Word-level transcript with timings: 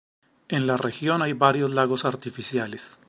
En 0.47 0.65
la 0.65 0.77
región 0.77 1.21
hay 1.21 1.33
varios 1.33 1.69
lagos 1.75 2.05
artificiales. 2.05 2.97